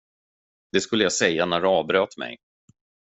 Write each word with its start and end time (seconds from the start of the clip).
Det 0.71 0.81
skulle 0.81 1.03
jag 1.03 1.11
säga 1.13 1.45
när 1.45 1.61
du 1.61 1.67
avbröt 1.67 2.17
mig. 2.17 2.37